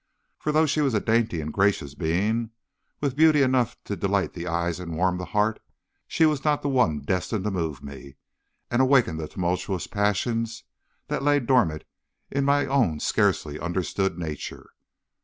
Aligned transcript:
For 0.39 0.51
though 0.51 0.65
she 0.65 0.81
was 0.81 0.95
a 0.95 0.99
dainty 0.99 1.41
and 1.41 1.53
gracious 1.53 1.93
being, 1.93 2.49
with 3.01 3.15
beauty 3.15 3.43
enough 3.43 3.77
to 3.83 3.95
delight 3.95 4.33
the 4.33 4.47
eyes 4.47 4.79
and 4.79 4.95
warm 4.97 5.19
the 5.19 5.25
heart, 5.25 5.59
she 6.07 6.25
was 6.25 6.43
not 6.43 6.63
the 6.63 6.69
one 6.69 7.01
destined 7.01 7.43
to 7.43 7.51
move 7.51 7.83
me, 7.83 8.15
and 8.71 8.81
awake 8.81 9.05
the 9.05 9.27
tumultuous 9.27 9.85
passions 9.85 10.63
that 11.07 11.21
lay 11.21 11.39
dormant 11.39 11.83
in 12.31 12.45
my 12.45 12.65
own 12.65 12.99
scarcely 12.99 13.59
understood 13.59 14.17
nature. 14.17 14.71